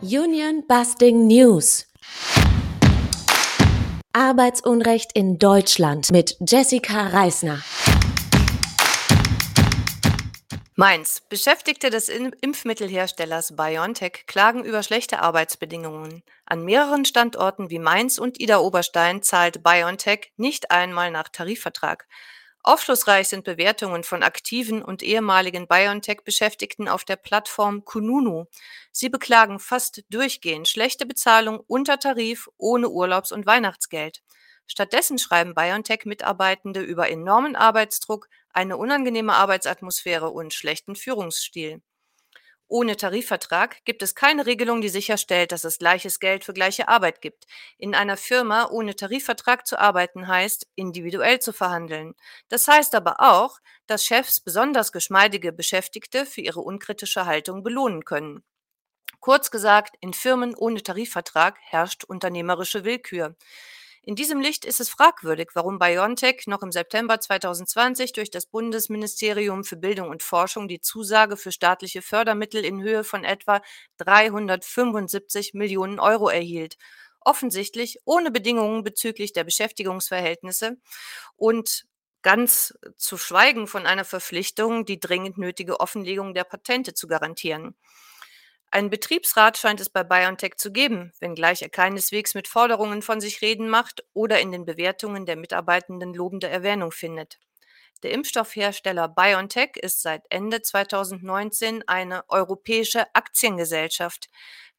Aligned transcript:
Union 0.00 0.64
Busting 0.68 1.26
News. 1.26 1.84
Arbeitsunrecht 4.12 5.10
in 5.12 5.40
Deutschland 5.40 6.12
mit 6.12 6.36
Jessica 6.38 7.08
Reisner. 7.08 7.60
Mainz. 10.76 11.20
Beschäftigte 11.28 11.90
des 11.90 12.08
Impfmittelherstellers 12.08 13.56
BioNTech 13.56 14.26
klagen 14.28 14.62
über 14.62 14.84
schlechte 14.84 15.20
Arbeitsbedingungen. 15.20 16.22
An 16.46 16.64
mehreren 16.64 17.04
Standorten 17.04 17.68
wie 17.68 17.80
Mainz 17.80 18.18
und 18.18 18.40
Ida 18.40 18.58
Oberstein 18.60 19.24
zahlt 19.24 19.64
BioNTech 19.64 20.30
nicht 20.36 20.70
einmal 20.70 21.10
nach 21.10 21.28
Tarifvertrag. 21.28 22.06
Aufschlussreich 22.62 23.28
sind 23.28 23.44
Bewertungen 23.44 24.04
von 24.04 24.22
aktiven 24.22 24.82
und 24.82 25.02
ehemaligen 25.02 25.68
BioNTech-Beschäftigten 25.68 26.88
auf 26.88 27.04
der 27.04 27.16
Plattform 27.16 27.84
Kununu. 27.84 28.46
Sie 28.92 29.08
beklagen 29.08 29.58
fast 29.58 30.02
durchgehend 30.10 30.68
schlechte 30.68 31.06
Bezahlung 31.06 31.60
unter 31.66 31.98
Tarif 31.98 32.48
ohne 32.58 32.88
Urlaubs- 32.88 33.32
und 33.32 33.46
Weihnachtsgeld. 33.46 34.22
Stattdessen 34.66 35.18
schreiben 35.18 35.54
BioNTech-Mitarbeitende 35.54 36.80
über 36.80 37.08
enormen 37.08 37.56
Arbeitsdruck, 37.56 38.28
eine 38.52 38.76
unangenehme 38.76 39.32
Arbeitsatmosphäre 39.34 40.28
und 40.30 40.52
schlechten 40.52 40.94
Führungsstil. 40.94 41.80
Ohne 42.68 42.96
Tarifvertrag 42.98 43.82
gibt 43.86 44.02
es 44.02 44.14
keine 44.14 44.44
Regelung, 44.44 44.82
die 44.82 44.90
sicherstellt, 44.90 45.52
dass 45.52 45.64
es 45.64 45.78
gleiches 45.78 46.20
Geld 46.20 46.44
für 46.44 46.52
gleiche 46.52 46.88
Arbeit 46.88 47.22
gibt. 47.22 47.46
In 47.78 47.94
einer 47.94 48.18
Firma 48.18 48.68
ohne 48.70 48.94
Tarifvertrag 48.94 49.66
zu 49.66 49.78
arbeiten 49.78 50.28
heißt, 50.28 50.66
individuell 50.74 51.38
zu 51.40 51.52
verhandeln. 51.54 52.14
Das 52.48 52.68
heißt 52.68 52.94
aber 52.94 53.20
auch, 53.20 53.58
dass 53.86 54.04
Chefs 54.04 54.40
besonders 54.40 54.92
geschmeidige 54.92 55.52
Beschäftigte 55.52 56.26
für 56.26 56.42
ihre 56.42 56.60
unkritische 56.60 57.24
Haltung 57.24 57.62
belohnen 57.62 58.04
können. 58.04 58.44
Kurz 59.20 59.50
gesagt, 59.50 59.96
in 60.00 60.14
Firmen 60.14 60.54
ohne 60.54 60.82
Tarifvertrag 60.82 61.58
herrscht 61.60 62.04
unternehmerische 62.04 62.84
Willkür. 62.84 63.36
In 64.02 64.14
diesem 64.16 64.40
Licht 64.40 64.64
ist 64.64 64.80
es 64.80 64.88
fragwürdig, 64.88 65.50
warum 65.54 65.78
BioNTech 65.78 66.46
noch 66.46 66.62
im 66.62 66.72
September 66.72 67.20
2020 67.20 68.12
durch 68.12 68.30
das 68.30 68.46
Bundesministerium 68.46 69.64
für 69.64 69.76
Bildung 69.76 70.08
und 70.08 70.22
Forschung 70.22 70.68
die 70.68 70.80
Zusage 70.80 71.36
für 71.36 71.52
staatliche 71.52 72.02
Fördermittel 72.02 72.64
in 72.64 72.82
Höhe 72.82 73.04
von 73.04 73.24
etwa 73.24 73.60
375 73.98 75.54
Millionen 75.54 76.00
Euro 76.00 76.28
erhielt. 76.28 76.76
Offensichtlich 77.20 77.98
ohne 78.04 78.30
Bedingungen 78.30 78.84
bezüglich 78.84 79.32
der 79.32 79.44
Beschäftigungsverhältnisse 79.44 80.76
und 81.36 81.84
ganz 82.22 82.74
zu 82.96 83.16
schweigen 83.18 83.66
von 83.66 83.86
einer 83.86 84.04
Verpflichtung, 84.04 84.84
die 84.84 85.00
dringend 85.00 85.38
nötige 85.38 85.80
Offenlegung 85.80 86.34
der 86.34 86.44
Patente 86.44 86.94
zu 86.94 87.06
garantieren. 87.08 87.76
Einen 88.70 88.90
Betriebsrat 88.90 89.56
scheint 89.56 89.80
es 89.80 89.88
bei 89.88 90.04
BioNTech 90.04 90.56
zu 90.56 90.70
geben, 90.72 91.12
wenngleich 91.20 91.62
er 91.62 91.70
keineswegs 91.70 92.34
mit 92.34 92.48
Forderungen 92.48 93.00
von 93.00 93.20
sich 93.20 93.40
reden 93.40 93.68
macht 93.70 94.04
oder 94.12 94.40
in 94.40 94.52
den 94.52 94.66
Bewertungen 94.66 95.24
der 95.24 95.36
Mitarbeitenden 95.36 96.12
lobende 96.12 96.48
Erwähnung 96.48 96.92
findet. 96.92 97.38
Der 98.02 98.12
Impfstoffhersteller 98.12 99.08
BioNTech 99.08 99.76
ist 99.76 100.02
seit 100.02 100.22
Ende 100.28 100.60
2019 100.62 101.88
eine 101.88 102.28
europäische 102.28 103.12
Aktiengesellschaft. 103.14 104.28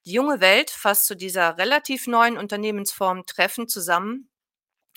Die 0.05 0.13
junge 0.13 0.39
Welt 0.39 0.69
fasst 0.69 1.05
zu 1.05 1.15
dieser 1.15 1.57
relativ 1.57 2.07
neuen 2.07 2.37
Unternehmensform 2.37 3.25
treffend 3.25 3.71
zusammen, 3.71 4.29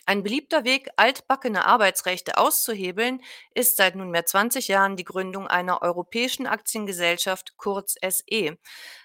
ein 0.06 0.22
beliebter 0.22 0.64
Weg, 0.64 0.88
altbackene 0.96 1.64
Arbeitsrechte 1.64 2.38
auszuhebeln, 2.38 3.22
ist 3.54 3.76
seit 3.76 3.94
nunmehr 3.96 4.26
20 4.26 4.68
Jahren 4.68 4.96
die 4.96 5.04
Gründung 5.04 5.46
einer 5.48 5.82
europäischen 5.82 6.46
Aktiengesellschaft, 6.46 7.56
kurz 7.56 7.96
SE. 8.02 8.58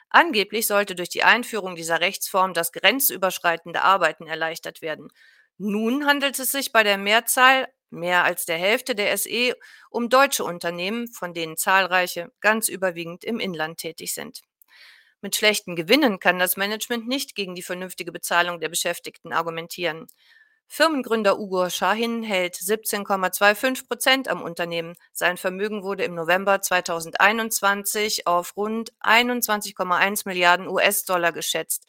Angeblich 0.09 0.67
sollte 0.67 0.95
durch 0.95 1.09
die 1.09 1.23
Einführung 1.23 1.75
dieser 1.75 1.99
Rechtsform 2.01 2.53
das 2.53 2.71
grenzüberschreitende 2.71 3.83
Arbeiten 3.83 4.27
erleichtert 4.27 4.81
werden. 4.81 5.09
Nun 5.57 6.05
handelt 6.05 6.39
es 6.39 6.51
sich 6.51 6.71
bei 6.71 6.83
der 6.83 6.97
Mehrzahl, 6.97 7.67
mehr 7.89 8.23
als 8.23 8.45
der 8.45 8.57
Hälfte 8.57 8.95
der 8.95 9.17
SE, 9.17 9.55
um 9.89 10.09
deutsche 10.09 10.43
Unternehmen, 10.43 11.07
von 11.07 11.33
denen 11.33 11.57
zahlreiche 11.57 12.31
ganz 12.41 12.69
überwiegend 12.69 13.23
im 13.23 13.39
Inland 13.39 13.79
tätig 13.79 14.13
sind. 14.13 14.41
Mit 15.21 15.35
schlechten 15.35 15.75
Gewinnen 15.75 16.19
kann 16.19 16.37
das 16.39 16.57
Management 16.57 17.07
nicht 17.07 17.35
gegen 17.35 17.55
die 17.55 17.63
vernünftige 17.63 18.11
Bezahlung 18.11 18.59
der 18.59 18.69
Beschäftigten 18.69 19.33
argumentieren. 19.33 20.07
Firmengründer 20.69 21.39
Ugo 21.39 21.69
Schahin 21.69 22.23
hält 22.23 22.55
17,25 22.55 23.87
Prozent 23.87 24.27
am 24.27 24.41
Unternehmen. 24.41 24.95
Sein 25.13 25.37
Vermögen 25.37 25.81
wurde 25.81 26.03
im 26.03 26.13
November 26.13 26.61
2021 26.61 28.27
auf 28.27 28.55
rund 28.57 28.91
21,1 29.01 30.23
Milliarden 30.25 30.67
US-Dollar 30.67 31.31
geschätzt. 31.31 31.87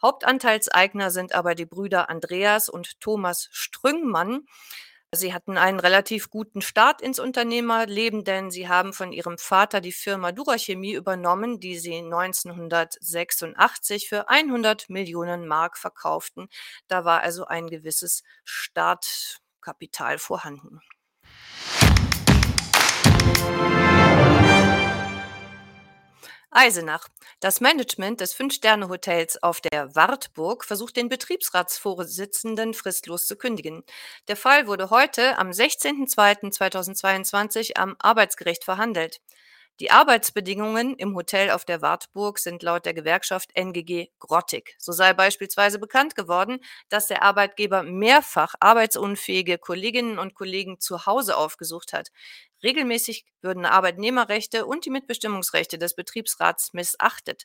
Hauptanteilseigner 0.00 1.10
sind 1.10 1.34
aber 1.34 1.54
die 1.54 1.66
Brüder 1.66 2.08
Andreas 2.08 2.68
und 2.68 2.98
Thomas 3.00 3.48
Strüngmann. 3.52 4.46
Sie 5.14 5.32
hatten 5.32 5.56
einen 5.56 5.80
relativ 5.80 6.28
guten 6.28 6.60
Start 6.60 7.00
ins 7.00 7.18
Unternehmerleben, 7.18 8.24
denn 8.24 8.50
sie 8.50 8.68
haben 8.68 8.92
von 8.92 9.10
ihrem 9.10 9.38
Vater 9.38 9.80
die 9.80 9.92
Firma 9.92 10.32
Durachemie 10.32 10.92
übernommen, 10.92 11.60
die 11.60 11.78
sie 11.78 11.94
1986 11.94 14.06
für 14.06 14.28
100 14.28 14.90
Millionen 14.90 15.46
Mark 15.46 15.78
verkauften. 15.78 16.48
Da 16.88 17.06
war 17.06 17.22
also 17.22 17.46
ein 17.46 17.68
gewisses 17.68 18.22
Startkapital 18.44 20.18
vorhanden. 20.18 20.82
Eisenach. 26.50 27.08
Das 27.40 27.60
Management 27.60 28.20
des 28.20 28.32
Fünf-Sterne-Hotels 28.32 29.42
auf 29.42 29.60
der 29.60 29.94
Wartburg 29.94 30.64
versucht 30.64 30.96
den 30.96 31.08
Betriebsratsvorsitzenden 31.08 32.74
fristlos 32.74 33.26
zu 33.26 33.36
kündigen. 33.36 33.84
Der 34.28 34.36
Fall 34.36 34.66
wurde 34.66 34.90
heute 34.90 35.38
am 35.38 35.50
16.02.2022 35.50 37.76
am 37.76 37.96
Arbeitsgericht 37.98 38.64
verhandelt. 38.64 39.20
Die 39.80 39.92
Arbeitsbedingungen 39.92 40.96
im 40.96 41.14
Hotel 41.14 41.50
auf 41.50 41.64
der 41.64 41.80
Wartburg 41.82 42.40
sind 42.40 42.64
laut 42.64 42.84
der 42.84 42.94
Gewerkschaft 42.94 43.50
NGG 43.54 44.08
grottig. 44.18 44.74
So 44.76 44.90
sei 44.90 45.12
beispielsweise 45.12 45.78
bekannt 45.78 46.16
geworden, 46.16 46.58
dass 46.88 47.06
der 47.06 47.22
Arbeitgeber 47.22 47.84
mehrfach 47.84 48.54
arbeitsunfähige 48.58 49.56
Kolleginnen 49.56 50.18
und 50.18 50.34
Kollegen 50.34 50.80
zu 50.80 51.06
Hause 51.06 51.36
aufgesucht 51.36 51.92
hat. 51.92 52.08
Regelmäßig 52.60 53.24
würden 53.40 53.66
Arbeitnehmerrechte 53.66 54.66
und 54.66 54.84
die 54.84 54.90
Mitbestimmungsrechte 54.90 55.78
des 55.78 55.94
Betriebsrats 55.94 56.72
missachtet. 56.72 57.44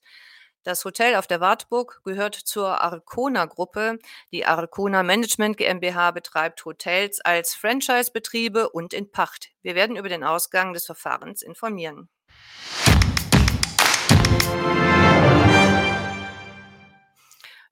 Das 0.63 0.85
Hotel 0.85 1.15
auf 1.15 1.27
der 1.27 1.41
Wartburg 1.41 2.01
gehört 2.05 2.35
zur 2.35 2.81
Arcona-Gruppe. 2.81 3.99
Die 4.31 4.45
Arcona 4.45 5.03
Management 5.03 5.57
GmbH 5.57 6.11
betreibt 6.11 6.63
Hotels 6.63 7.19
als 7.19 7.53
Franchise-Betriebe 7.53 8.69
und 8.69 8.93
in 8.93 9.11
Pacht. 9.11 9.51
Wir 9.61 9.75
werden 9.75 9.97
über 9.97 10.07
den 10.07 10.23
Ausgang 10.23 10.73
des 10.73 10.85
Verfahrens 10.85 11.41
informieren. 11.41 12.09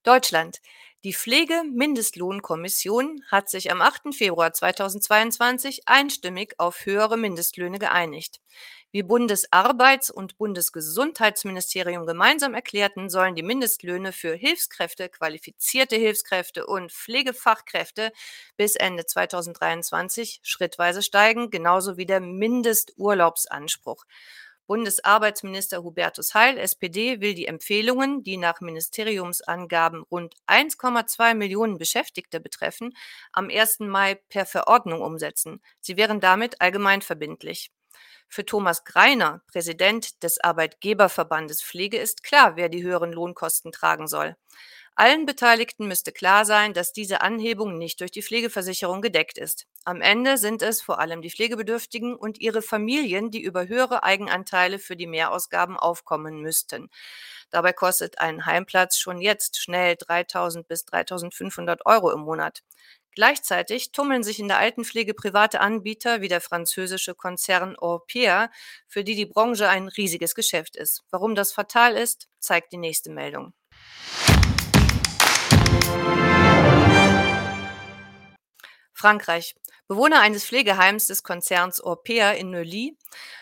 Deutschland. 0.03 0.59
Die 1.03 1.13
Pflegemindestlohnkommission 1.13 3.23
hat 3.29 3.49
sich 3.49 3.71
am 3.71 3.81
8. 3.81 4.13
Februar 4.13 4.53
2022 4.53 5.87
einstimmig 5.87 6.53
auf 6.59 6.85
höhere 6.85 7.17
Mindestlöhne 7.17 7.79
geeinigt. 7.79 8.39
Wie 8.91 9.03
Bundesarbeits- 9.03 10.11
und 10.11 10.37
Bundesgesundheitsministerium 10.37 12.05
gemeinsam 12.05 12.53
erklärten, 12.53 13.09
sollen 13.09 13.35
die 13.35 13.41
Mindestlöhne 13.41 14.11
für 14.11 14.35
Hilfskräfte, 14.35 15.09
qualifizierte 15.09 15.95
Hilfskräfte 15.95 16.67
und 16.67 16.91
Pflegefachkräfte 16.91 18.11
bis 18.57 18.75
Ende 18.75 19.05
2023 19.05 20.41
schrittweise 20.43 21.01
steigen, 21.01 21.49
genauso 21.49 21.97
wie 21.97 22.05
der 22.05 22.19
Mindesturlaubsanspruch. 22.19 24.05
Bundesarbeitsminister 24.67 25.83
Hubertus 25.83 26.33
Heil, 26.33 26.57
SPD, 26.57 27.19
will 27.19 27.33
die 27.33 27.47
Empfehlungen, 27.47 28.23
die 28.23 28.37
nach 28.37 28.61
Ministeriumsangaben 28.61 30.03
rund 30.03 30.35
1,2 30.47 31.33
Millionen 31.33 31.77
Beschäftigte 31.77 32.39
betreffen, 32.39 32.95
am 33.33 33.49
1. 33.49 33.79
Mai 33.79 34.15
per 34.29 34.45
Verordnung 34.45 35.01
umsetzen. 35.01 35.61
Sie 35.81 35.97
wären 35.97 36.19
damit 36.19 36.61
allgemeinverbindlich. 36.61 37.71
Für 38.27 38.45
Thomas 38.45 38.85
Greiner, 38.85 39.41
Präsident 39.47 40.23
des 40.23 40.39
Arbeitgeberverbandes 40.39 41.61
Pflege, 41.61 41.97
ist 41.97 42.23
klar, 42.23 42.55
wer 42.55 42.69
die 42.69 42.81
höheren 42.81 43.11
Lohnkosten 43.11 43.73
tragen 43.73 44.07
soll. 44.07 44.37
Allen 44.95 45.25
Beteiligten 45.25 45.87
müsste 45.87 46.11
klar 46.11 46.45
sein, 46.45 46.73
dass 46.73 46.93
diese 46.93 47.21
Anhebung 47.21 47.77
nicht 47.77 47.99
durch 48.01 48.11
die 48.11 48.21
Pflegeversicherung 48.21 49.01
gedeckt 49.01 49.37
ist. 49.37 49.67
Am 49.83 50.01
Ende 50.01 50.37
sind 50.37 50.61
es 50.61 50.79
vor 50.79 50.99
allem 50.99 51.23
die 51.23 51.31
Pflegebedürftigen 51.31 52.15
und 52.15 52.39
ihre 52.39 52.61
Familien, 52.61 53.31
die 53.31 53.41
über 53.41 53.67
höhere 53.67 54.03
Eigenanteile 54.03 54.77
für 54.77 54.95
die 54.95 55.07
Mehrausgaben 55.07 55.75
aufkommen 55.75 56.39
müssten. 56.41 56.89
Dabei 57.49 57.73
kostet 57.73 58.19
ein 58.19 58.45
Heimplatz 58.45 58.99
schon 58.99 59.19
jetzt 59.19 59.59
schnell 59.59 59.95
3000 59.97 60.67
bis 60.67 60.85
3500 60.85 61.83
Euro 61.87 62.11
im 62.11 62.19
Monat. 62.19 62.61
Gleichzeitig 63.13 63.91
tummeln 63.91 64.23
sich 64.23 64.39
in 64.39 64.47
der 64.47 64.59
Altenpflege 64.59 65.15
private 65.15 65.59
Anbieter 65.59 66.21
wie 66.21 66.29
der 66.29 66.41
französische 66.41 67.15
Konzern 67.15 67.75
Orpea, 67.75 68.51
für 68.87 69.03
die 69.03 69.15
die 69.15 69.25
Branche 69.25 69.67
ein 69.67 69.87
riesiges 69.87 70.35
Geschäft 70.35 70.75
ist. 70.75 71.03
Warum 71.09 71.33
das 71.33 71.51
fatal 71.51 71.97
ist, 71.97 72.29
zeigt 72.39 72.71
die 72.71 72.77
nächste 72.77 73.09
Meldung. 73.09 73.53
Frankreich. 79.01 79.55
Bewohner 79.87 80.19
eines 80.19 80.45
Pflegeheims 80.45 81.07
des 81.07 81.23
Konzerns 81.23 81.83
Orpea 81.83 82.33
in 82.33 82.51
Neuilly 82.51 82.95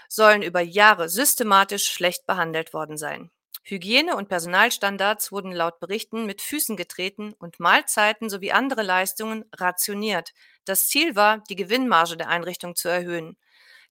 sollen 0.07 0.41
über 0.41 0.61
Jahre 0.61 1.09
systematisch 1.09 1.85
schlecht 1.91 2.25
behandelt 2.25 2.73
worden 2.73 2.97
sein. 2.97 3.29
Hygiene- 3.63 4.15
und 4.15 4.29
Personalstandards 4.29 5.33
wurden 5.33 5.51
laut 5.51 5.81
Berichten 5.81 6.25
mit 6.25 6.41
Füßen 6.41 6.77
getreten 6.77 7.33
und 7.39 7.59
Mahlzeiten 7.59 8.29
sowie 8.29 8.53
andere 8.53 8.83
Leistungen 8.83 9.43
rationiert. 9.53 10.31
Das 10.63 10.87
Ziel 10.87 11.17
war, 11.17 11.43
die 11.49 11.57
Gewinnmarge 11.57 12.15
der 12.15 12.29
Einrichtung 12.29 12.77
zu 12.77 12.87
erhöhen. 12.87 13.35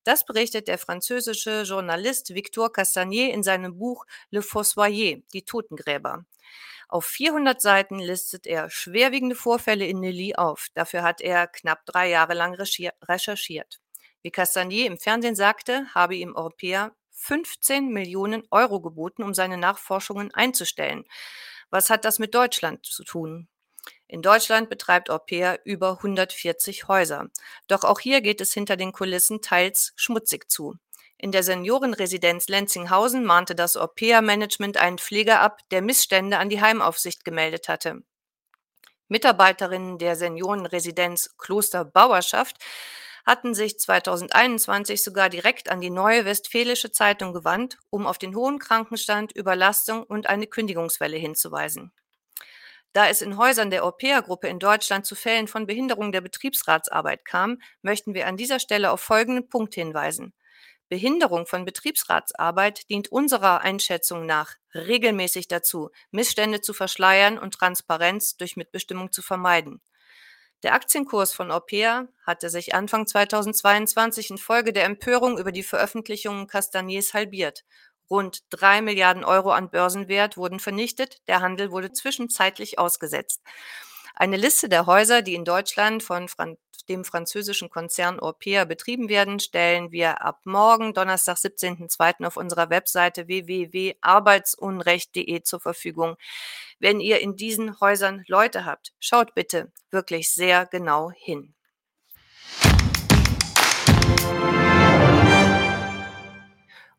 Das 0.05 0.25
berichtet 0.25 0.69
der 0.69 0.79
französische 0.79 1.65
Journalist 1.67 2.35
Victor 2.35 2.73
Castagnier 2.73 3.35
in 3.35 3.43
seinem 3.43 3.77
Buch 3.77 4.07
Le 4.31 4.41
Fossoyer, 4.41 5.19
die 5.35 5.45
Totengräber. 5.45 6.25
Auf 6.89 7.05
400 7.05 7.61
Seiten 7.61 7.99
listet 7.99 8.47
er 8.47 8.71
schwerwiegende 8.71 9.37
Vorfälle 9.37 9.87
in 9.87 10.01
Neuilly 10.01 10.35
auf. 10.37 10.69
Dafür 10.73 11.03
hat 11.03 11.21
er 11.21 11.47
knapp 11.47 11.85
drei 11.85 12.09
Jahre 12.09 12.33
lang 12.33 12.55
recherchiert. 12.55 13.79
Wie 14.23 14.31
Castagnier 14.31 14.87
im 14.87 14.99
Fernsehen 14.99 15.37
sagte, 15.37 15.87
habe 15.95 16.17
ihm 16.17 16.35
Europäer 16.35 16.93
15 17.13 17.89
Millionen 17.89 18.43
Euro 18.51 18.81
geboten, 18.81 19.23
um 19.23 19.35
seine 19.35 19.59
Nachforschungen 19.59 20.33
einzustellen. 20.33 21.05
Was 21.69 21.91
hat 21.91 22.07
das 22.07 22.19
mit 22.19 22.35
Deutschland 22.35 22.87
zu 22.87 23.05
tun? 23.05 23.49
In 24.07 24.23
Deutschland 24.23 24.71
betreibt 24.71 25.11
Orpea 25.11 25.59
über 25.65 25.99
140 25.99 26.89
Häuser. 26.89 27.29
Doch 27.67 27.85
auch 27.85 28.01
hier 28.01 28.23
geht 28.23 28.41
es 28.41 28.55
hinter 28.55 28.77
den 28.77 28.93
Kulissen 28.93 29.43
teils 29.43 29.93
schmutzig 29.97 30.51
zu. 30.51 30.77
In 31.21 31.33
der 31.33 31.43
Seniorenresidenz 31.43 32.47
Lenzinghausen 32.47 33.25
mahnte 33.25 33.57
das 33.57 33.77
Orpea-Management 33.77 34.77
einen 34.77 34.99
Pfleger 34.99 35.41
ab, 35.41 35.59
der 35.73 35.83
Missstände 35.83 36.39
an 36.39 36.49
die 36.49 36.61
Heimaufsicht 36.61 37.25
gemeldet 37.25 37.69
hatte. 37.69 38.05
Mitarbeiterinnen 39.09 39.99
der 39.99 40.15
Seniorenresidenz 40.15 41.37
Kloster 41.37 41.85
Bauerschaft 41.85 42.59
hatten 43.27 43.53
sich 43.53 43.81
2021 43.81 45.03
sogar 45.03 45.29
direkt 45.29 45.71
an 45.71 45.81
die 45.81 45.91
Neue 45.91 46.25
Westfälische 46.25 46.93
Zeitung 46.93 47.33
gewandt, 47.33 47.79
um 47.91 48.07
auf 48.07 48.19
den 48.19 48.37
hohen 48.37 48.61
Krankenstand, 48.61 49.33
Überlastung 49.33 50.05
und 50.05 50.29
eine 50.29 50.47
Kündigungswelle 50.47 51.17
hinzuweisen. 51.17 51.93
Da 52.93 53.09
es 53.09 53.23
in 53.23 53.37
Häusern 53.37 53.71
der 53.71 53.85
Orpea-Gruppe 53.85 54.49
in 54.49 54.59
Deutschland 54.61 55.05
zu 55.05 55.15
Fällen 55.15 55.49
von 55.49 55.67
Behinderung 55.67 56.13
der 56.13 56.21
Betriebsratsarbeit 56.21 57.25
kam, 57.25 57.59
möchten 57.83 58.15
wir 58.15 58.27
an 58.29 58.37
dieser 58.37 58.61
Stelle 58.61 58.93
auf 58.93 59.01
folgenden 59.01 59.49
Punkt 59.49 59.75
hinweisen. 59.75 60.33
Behinderung 60.89 61.47
von 61.47 61.65
Betriebsratsarbeit 61.65 62.89
dient 62.89 63.13
unserer 63.13 63.61
Einschätzung 63.61 64.27
nach 64.27 64.55
regelmäßig 64.75 65.49
dazu, 65.49 65.91
Missstände 66.11 66.61
zu 66.61 66.73
verschleiern 66.73 67.39
und 67.39 67.55
Transparenz 67.55 68.37
durch 68.37 68.57
Mitbestimmung 68.57 69.13
zu 69.13 69.23
vermeiden. 69.23 69.81
Der 70.65 70.75
Aktienkurs 70.75 71.33
von 71.33 71.51
Orpea 71.53 72.09
hatte 72.27 72.51
sich 72.51 72.75
Anfang 72.75 73.07
2022 73.07 74.31
infolge 74.31 74.73
der 74.73 74.87
Empörung 74.87 75.39
über 75.39 75.53
die 75.53 75.63
Veröffentlichungen 75.63 76.49
Castagners 76.49 77.15
halbiert. 77.15 77.65
Rund 78.11 78.41
drei 78.51 78.83
Milliarden 78.83 79.23
Euro 79.25 79.51
an 79.51 79.71
Börsenwert 79.71 80.37
wurden 80.37 80.59
vernichtet, 80.59 81.19
der 81.29 81.43
Handel 81.43 81.71
wurde 81.71 81.93
zwischenzeitlich 81.93 82.79
ausgesetzt. 82.79 83.43
Eine 84.15 84.37
Liste 84.37 84.69
der 84.69 84.87
Häuser, 84.87 85.23
die 85.23 85.35
in 85.35 85.45
Deutschland 85.45 86.03
von 86.03 86.29
Fran 86.29 86.57
dem 86.89 87.05
französischen 87.05 87.71
Konzern 87.71 88.19
Orpea 88.19 88.65
betrieben 88.65 89.09
werden, 89.09 89.39
stellen 89.41 89.93
wir 89.93 90.23
ab 90.23 90.41
morgen, 90.45 90.95
Donnerstag, 90.95 91.37
17.02. 91.37 92.27
auf 92.27 92.37
unserer 92.37 92.71
Webseite 92.71 93.29
www.arbeitsunrecht.de 93.29 95.43
zur 95.43 95.61
Verfügung. 95.61 96.17
Wenn 96.79 97.01
ihr 97.01 97.21
in 97.21 97.37
diesen 97.37 97.81
Häusern 97.81 98.25
Leute 98.27 98.65
habt, 98.65 98.95
schaut 99.01 99.35
bitte 99.35 99.71
wirklich 99.91 100.33
sehr 100.33 100.65
genau 100.67 101.11
hin. 101.11 101.55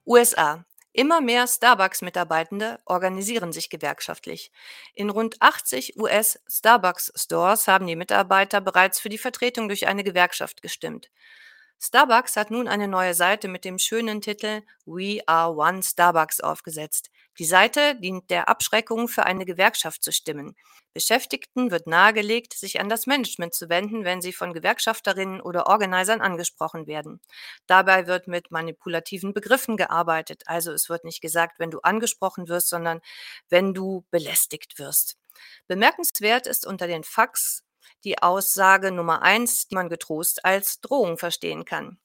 USA. 0.06 0.66
Immer 1.00 1.22
mehr 1.22 1.48
Starbucks-Mitarbeitende 1.48 2.82
organisieren 2.84 3.54
sich 3.54 3.70
gewerkschaftlich. 3.70 4.52
In 4.94 5.10
rund 5.10 5.42
80 5.42 5.98
US-Starbucks-Stores 5.98 7.70
haben 7.70 7.88
die 7.88 7.96
Mitarbeiter 7.96 8.60
bereits 8.60 9.00
für 9.00 9.08
die 9.08 9.18
Vertretung 9.18 9.70
durch 9.70 9.88
eine 9.88 10.04
Gewerkschaft 10.04 10.62
gestimmt. 10.62 11.10
Starbucks 11.80 12.36
hat 12.36 12.52
nun 12.52 12.68
eine 12.68 12.90
neue 12.90 13.14
Seite 13.14 13.48
mit 13.48 13.64
dem 13.64 13.80
schönen 13.80 14.20
Titel 14.20 14.64
We 14.86 15.22
Are 15.26 15.54
One 15.56 15.84
Starbucks 15.84 16.42
aufgesetzt. 16.42 17.10
Die 17.40 17.46
Seite 17.46 17.96
dient 17.96 18.30
der 18.30 18.50
Abschreckung, 18.50 19.08
für 19.08 19.26
eine 19.26 19.46
Gewerkschaft 19.46 20.04
zu 20.04 20.12
stimmen. 20.12 20.58
Beschäftigten 20.94 21.72
wird 21.72 21.88
nahegelegt, 21.88 22.54
sich 22.54 22.82
an 22.82 22.90
das 22.90 23.08
Management 23.08 23.54
zu 23.54 23.70
wenden, 23.70 24.04
wenn 24.04 24.22
sie 24.22 24.34
von 24.34 24.52
Gewerkschafterinnen 24.52 25.40
oder 25.40 25.68
Organisern 25.68 26.20
angesprochen 26.20 26.86
werden. 26.86 27.22
Dabei 27.66 28.08
wird 28.08 28.28
mit 28.28 28.52
manipulativen 28.52 29.34
Begriffen 29.34 29.78
gearbeitet. 29.78 30.44
Also 30.48 30.74
es 30.74 30.90
wird 30.90 31.06
nicht 31.06 31.22
gesagt, 31.22 31.60
wenn 31.60 31.72
du 31.72 31.80
angesprochen 31.80 32.50
wirst, 32.50 32.68
sondern 32.68 33.00
wenn 33.48 33.74
du 33.74 34.06
belästigt 34.12 34.78
wirst. 34.78 35.18
Bemerkenswert 35.68 36.46
ist 36.46 36.68
unter 36.68 36.88
den 36.88 37.06
Fax 37.06 37.64
die 38.04 38.22
Aussage 38.22 38.92
Nummer 38.92 39.22
eins, 39.22 39.68
die 39.68 39.76
man 39.76 39.88
getrost 39.88 40.44
als 40.44 40.82
Drohung 40.82 41.18
verstehen 41.18 41.64
kann. 41.64 42.00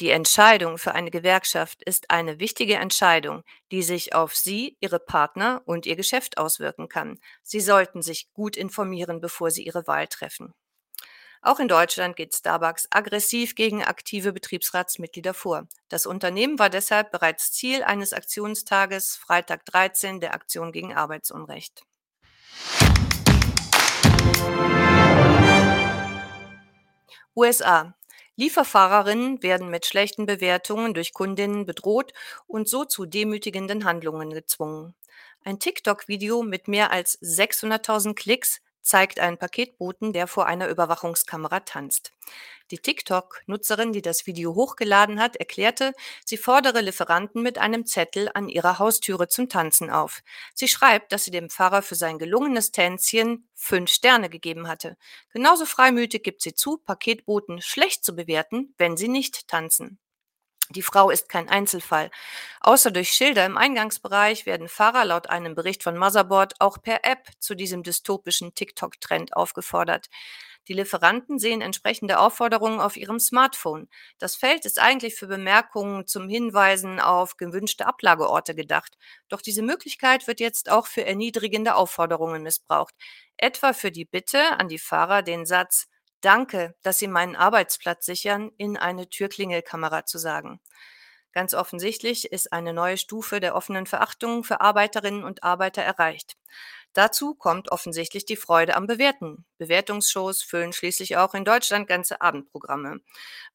Die 0.00 0.10
Entscheidung 0.10 0.78
für 0.78 0.94
eine 0.94 1.10
Gewerkschaft 1.10 1.82
ist 1.82 2.10
eine 2.10 2.40
wichtige 2.40 2.76
Entscheidung, 2.76 3.44
die 3.70 3.82
sich 3.82 4.14
auf 4.14 4.34
Sie, 4.34 4.76
Ihre 4.80 4.98
Partner 4.98 5.60
und 5.66 5.84
Ihr 5.84 5.96
Geschäft 5.96 6.38
auswirken 6.38 6.88
kann. 6.88 7.18
Sie 7.42 7.60
sollten 7.60 8.00
sich 8.00 8.32
gut 8.32 8.56
informieren, 8.56 9.20
bevor 9.20 9.50
Sie 9.50 9.64
Ihre 9.64 9.86
Wahl 9.86 10.06
treffen. 10.06 10.54
Auch 11.42 11.58
in 11.58 11.68
Deutschland 11.68 12.16
geht 12.16 12.34
Starbucks 12.34 12.86
aggressiv 12.90 13.54
gegen 13.54 13.82
aktive 13.82 14.32
Betriebsratsmitglieder 14.32 15.34
vor. 15.34 15.66
Das 15.88 16.06
Unternehmen 16.06 16.58
war 16.58 16.70
deshalb 16.70 17.10
bereits 17.10 17.52
Ziel 17.52 17.82
eines 17.82 18.12
Aktionstages 18.14 19.16
Freitag 19.16 19.66
13 19.66 20.20
der 20.20 20.34
Aktion 20.34 20.72
gegen 20.72 20.94
Arbeitsunrecht. 20.94 21.82
USA. 27.34 27.94
Lieferfahrerinnen 28.36 29.42
werden 29.42 29.68
mit 29.70 29.86
schlechten 29.86 30.26
Bewertungen 30.26 30.94
durch 30.94 31.12
Kundinnen 31.12 31.66
bedroht 31.66 32.12
und 32.46 32.68
so 32.68 32.84
zu 32.84 33.04
demütigenden 33.06 33.84
Handlungen 33.84 34.30
gezwungen. 34.30 34.94
Ein 35.44 35.58
TikTok-Video 35.58 36.42
mit 36.42 36.68
mehr 36.68 36.90
als 36.90 37.20
600.000 37.20 38.14
Klicks 38.14 38.60
zeigt 38.82 39.20
einen 39.20 39.38
Paketboten, 39.38 40.12
der 40.12 40.26
vor 40.26 40.46
einer 40.46 40.68
Überwachungskamera 40.68 41.60
tanzt. 41.60 42.12
Die 42.70 42.78
TikTok-Nutzerin, 42.78 43.92
die 43.92 44.02
das 44.02 44.26
Video 44.26 44.54
hochgeladen 44.54 45.20
hat, 45.20 45.36
erklärte, 45.36 45.92
sie 46.24 46.36
fordere 46.36 46.80
Lieferanten 46.80 47.42
mit 47.42 47.58
einem 47.58 47.86
Zettel 47.86 48.30
an 48.32 48.48
ihrer 48.48 48.78
Haustüre 48.78 49.28
zum 49.28 49.48
Tanzen 49.48 49.90
auf. 49.90 50.22
Sie 50.54 50.68
schreibt, 50.68 51.12
dass 51.12 51.24
sie 51.24 51.30
dem 51.30 51.50
Pfarrer 51.50 51.82
für 51.82 51.94
sein 51.94 52.18
gelungenes 52.18 52.72
Tänzchen 52.72 53.48
fünf 53.54 53.90
Sterne 53.90 54.30
gegeben 54.30 54.68
hatte. 54.68 54.96
Genauso 55.32 55.66
freimütig 55.66 56.22
gibt 56.22 56.42
sie 56.42 56.54
zu, 56.54 56.78
Paketboten 56.78 57.60
schlecht 57.60 58.04
zu 58.04 58.16
bewerten, 58.16 58.74
wenn 58.78 58.96
sie 58.96 59.08
nicht 59.08 59.48
tanzen. 59.48 59.98
Die 60.72 60.82
Frau 60.82 61.10
ist 61.10 61.28
kein 61.28 61.48
Einzelfall. 61.48 62.10
Außer 62.60 62.90
durch 62.90 63.12
Schilder 63.12 63.44
im 63.46 63.56
Eingangsbereich 63.58 64.46
werden 64.46 64.68
Fahrer 64.68 65.04
laut 65.04 65.28
einem 65.28 65.54
Bericht 65.54 65.82
von 65.82 65.96
Motherboard 65.96 66.60
auch 66.60 66.80
per 66.82 67.04
App 67.04 67.28
zu 67.38 67.54
diesem 67.54 67.82
dystopischen 67.82 68.54
TikTok-Trend 68.54 69.36
aufgefordert. 69.36 70.08
Die 70.68 70.74
Lieferanten 70.74 71.38
sehen 71.40 71.60
entsprechende 71.60 72.20
Aufforderungen 72.20 72.80
auf 72.80 72.96
ihrem 72.96 73.18
Smartphone. 73.18 73.88
Das 74.18 74.36
Feld 74.36 74.64
ist 74.64 74.80
eigentlich 74.80 75.16
für 75.16 75.26
Bemerkungen 75.26 76.06
zum 76.06 76.28
Hinweisen 76.28 77.00
auf 77.00 77.36
gewünschte 77.36 77.86
Ablageorte 77.86 78.54
gedacht. 78.54 78.96
Doch 79.28 79.42
diese 79.42 79.62
Möglichkeit 79.62 80.28
wird 80.28 80.38
jetzt 80.38 80.70
auch 80.70 80.86
für 80.86 81.04
erniedrigende 81.04 81.74
Aufforderungen 81.74 82.42
missbraucht. 82.42 82.94
Etwa 83.36 83.72
für 83.72 83.90
die 83.90 84.04
Bitte 84.04 84.58
an 84.60 84.68
die 84.68 84.78
Fahrer, 84.78 85.22
den 85.22 85.46
Satz 85.46 85.88
Danke, 86.22 86.76
dass 86.82 87.00
Sie 87.00 87.08
meinen 87.08 87.34
Arbeitsplatz 87.34 88.06
sichern, 88.06 88.52
in 88.56 88.76
eine 88.76 89.08
Türklingelkamera 89.08 90.06
zu 90.06 90.18
sagen. 90.18 90.60
Ganz 91.32 91.52
offensichtlich 91.52 92.30
ist 92.30 92.52
eine 92.52 92.72
neue 92.72 92.96
Stufe 92.96 93.40
der 93.40 93.56
offenen 93.56 93.86
Verachtung 93.86 94.44
für 94.44 94.60
Arbeiterinnen 94.60 95.24
und 95.24 95.42
Arbeiter 95.42 95.82
erreicht. 95.82 96.36
Dazu 96.92 97.34
kommt 97.34 97.72
offensichtlich 97.72 98.24
die 98.24 98.36
Freude 98.36 98.76
am 98.76 98.86
Bewerten. 98.86 99.44
Bewertungsshows 99.58 100.42
füllen 100.42 100.72
schließlich 100.72 101.16
auch 101.16 101.34
in 101.34 101.44
Deutschland 101.44 101.88
ganze 101.88 102.20
Abendprogramme. 102.20 103.00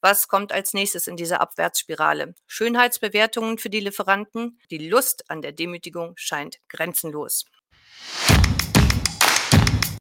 Was 0.01 0.27
kommt 0.27 0.51
als 0.51 0.73
nächstes 0.73 1.07
in 1.07 1.15
dieser 1.15 1.39
Abwärtsspirale? 1.39 2.35
Schönheitsbewertungen 2.47 3.59
für 3.59 3.69
die 3.69 3.79
Lieferanten? 3.79 4.59
Die 4.71 4.89
Lust 4.89 5.29
an 5.29 5.41
der 5.41 5.53
Demütigung 5.53 6.13
scheint 6.17 6.57
grenzenlos. 6.67 7.45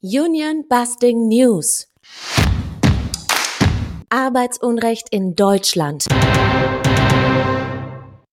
Union 0.02 0.66
Busting 0.68 1.28
News 1.28 1.92
Arbeitsunrecht 4.08 5.08
in 5.10 5.34
Deutschland. 5.34 6.06